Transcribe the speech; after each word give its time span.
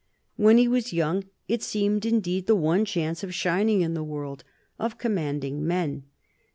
When 0.35 0.57
he 0.57 0.67
was 0.67 0.91
young, 0.93 1.25
it 1.47 1.61
seemed 1.61 2.07
indeed 2.07 2.47
the 2.47 2.55
one 2.55 2.85
chance 2.85 3.23
of 3.23 3.35
shining 3.35 3.81
in 3.81 3.93
the 3.93 4.01
world, 4.03 4.43
of 4.79 4.97
commanding 4.97 5.63
men. 5.63 6.05